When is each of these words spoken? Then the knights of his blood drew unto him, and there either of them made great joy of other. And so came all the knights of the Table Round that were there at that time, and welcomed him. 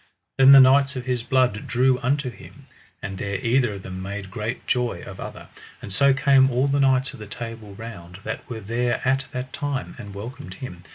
Then 0.39 0.51
the 0.51 0.59
knights 0.59 0.95
of 0.95 1.05
his 1.05 1.21
blood 1.21 1.67
drew 1.67 1.99
unto 1.99 2.31
him, 2.31 2.65
and 3.03 3.19
there 3.19 3.35
either 3.37 3.73
of 3.75 3.83
them 3.83 4.01
made 4.01 4.31
great 4.31 4.65
joy 4.65 5.03
of 5.03 5.19
other. 5.19 5.49
And 5.79 5.93
so 5.93 6.11
came 6.11 6.49
all 6.49 6.65
the 6.67 6.79
knights 6.79 7.13
of 7.13 7.19
the 7.19 7.27
Table 7.27 7.75
Round 7.75 8.17
that 8.23 8.49
were 8.49 8.61
there 8.61 9.07
at 9.07 9.27
that 9.31 9.53
time, 9.53 9.93
and 9.99 10.15
welcomed 10.15 10.55
him. 10.55 10.83